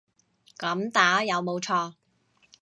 [0.57, 1.93] 噉打有冇錯